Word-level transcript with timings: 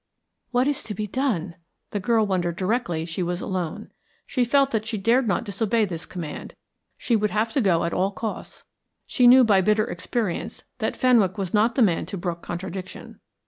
"What 0.49 0.67
is 0.67 0.81
to 0.85 0.95
be 0.95 1.05
done?" 1.05 1.57
the 1.91 1.99
girl 1.99 2.25
wondered 2.25 2.55
directly 2.55 3.05
she 3.05 3.21
was 3.21 3.39
alone. 3.39 3.91
She 4.25 4.43
felt 4.43 4.71
that 4.71 4.83
she 4.87 4.97
dared 4.97 5.27
not 5.27 5.43
disobey 5.43 5.85
this 5.85 6.07
command; 6.07 6.55
she 6.97 7.15
would 7.15 7.29
have 7.29 7.53
to 7.53 7.61
go 7.61 7.83
at 7.83 7.93
all 7.93 8.09
costs. 8.09 8.63
She 9.05 9.27
knew 9.27 9.43
by 9.43 9.61
bitter 9.61 9.85
experience 9.85 10.63
that 10.79 10.97
Fenwick 10.97 11.37
was 11.37 11.53
not 11.53 11.75
the 11.75 11.83
man 11.83 12.07
to 12.07 12.17
brook 12.17 12.41
contradiction. 12.41 13.19